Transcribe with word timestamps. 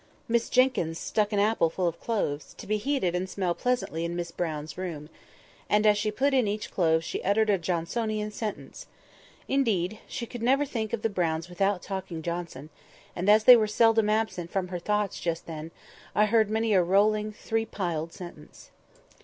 Miss 0.27 0.49
Jenkyns 0.49 0.97
stuck 0.97 1.31
an 1.31 1.37
apple 1.37 1.69
full 1.69 1.87
of 1.87 1.99
cloves, 1.99 2.55
to 2.55 2.65
be 2.65 2.77
heated 2.77 3.13
and 3.13 3.29
smell 3.29 3.53
pleasantly 3.53 4.03
in 4.03 4.15
Miss 4.15 4.31
Brown's 4.31 4.75
room; 4.75 5.09
and 5.69 5.85
as 5.85 5.95
she 5.95 6.09
put 6.09 6.33
in 6.33 6.47
each 6.47 6.71
clove 6.71 7.03
she 7.03 7.21
uttered 7.21 7.51
a 7.51 7.59
Johnsonian 7.59 8.31
sentence. 8.31 8.87
Indeed, 9.47 9.99
she 10.07 10.27
never 10.39 10.63
could 10.63 10.71
think 10.73 10.93
of 10.93 11.03
the 11.03 11.09
Browns 11.09 11.49
without 11.49 11.83
talking 11.83 12.23
Johnson; 12.23 12.71
and, 13.15 13.29
as 13.29 13.43
they 13.43 13.55
were 13.55 13.67
seldom 13.67 14.09
absent 14.09 14.49
from 14.49 14.69
her 14.69 14.79
thoughts 14.79 15.19
just 15.19 15.45
then, 15.45 15.69
I 16.15 16.25
heard 16.25 16.49
many 16.49 16.73
a 16.73 16.81
rolling, 16.81 17.31
three 17.31 17.67
piled 17.67 18.11
sentence. 18.11 18.71